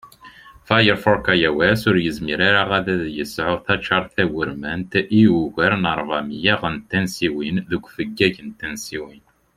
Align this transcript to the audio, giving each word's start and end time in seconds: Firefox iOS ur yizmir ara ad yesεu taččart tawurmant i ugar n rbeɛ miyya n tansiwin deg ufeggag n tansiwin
Firefox 0.67 1.19
iOS 1.41 1.81
ur 1.89 1.97
yizmir 2.03 2.39
ara 2.49 2.63
ad 2.77 2.87
yesεu 3.17 3.53
taččart 3.65 4.09
tawurmant 4.15 4.91
i 5.19 5.23
ugar 5.39 5.71
n 5.83 5.85
rbeɛ 5.99 6.19
miyya 6.27 6.55
n 6.73 6.75
tansiwin 6.89 7.57
deg 7.69 7.83
ufeggag 7.89 8.35
n 8.43 8.49
tansiwin 8.59 9.23